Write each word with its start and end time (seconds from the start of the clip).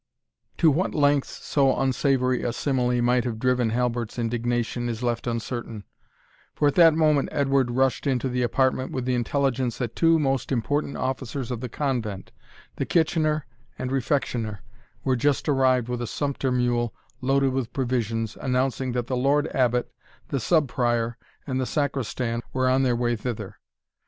To 0.57 0.71
what 0.71 0.95
lengths 0.95 1.45
so 1.45 1.77
unsavoury 1.77 2.41
a 2.41 2.53
simile 2.53 3.03
might 3.03 3.23
have 3.23 3.37
driven 3.37 3.69
Halbert's 3.69 4.17
indignation, 4.17 4.89
is 4.89 5.03
left 5.03 5.27
uncertain; 5.27 5.83
for 6.55 6.67
at 6.67 6.73
that 6.73 6.95
moment 6.95 7.29
Edward 7.31 7.69
rushed 7.69 8.07
into 8.07 8.27
the 8.27 8.41
apartment 8.41 8.91
with 8.91 9.05
the 9.05 9.13
intelligence 9.13 9.77
that 9.77 9.95
two 9.95 10.17
most 10.17 10.51
important 10.51 10.97
officers 10.97 11.51
of 11.51 11.61
the 11.61 11.69
Convent, 11.69 12.31
the 12.77 12.85
Kitchener 12.87 13.45
and 13.77 13.91
Refectioner, 13.91 14.63
were 15.03 15.15
just 15.15 15.47
arrived 15.47 15.87
with 15.87 16.01
a 16.01 16.07
sumpter 16.07 16.51
mule, 16.51 16.95
loaded 17.21 17.53
with 17.53 17.71
provisions, 17.71 18.35
announcing 18.41 18.93
that 18.93 19.05
the 19.05 19.15
Lord 19.15 19.49
Abbot, 19.49 19.91
the 20.29 20.39
Sub 20.39 20.67
Prior, 20.67 21.15
and 21.45 21.61
the 21.61 21.67
Sacristan, 21.67 22.41
were 22.53 22.67
on 22.67 22.81
their 22.81 22.95
way 22.95 23.15
thither. 23.15 23.57